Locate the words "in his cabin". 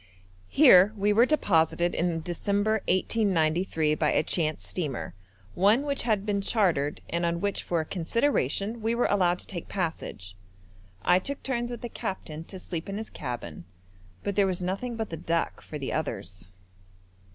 12.89-13.65